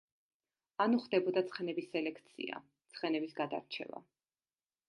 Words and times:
ანუ 0.85 1.01
ხდებოდა 1.03 1.43
ცხენების 1.51 1.91
სელექცია; 1.97 2.65
ცხენების 2.97 3.39
გადარჩევა. 3.43 4.05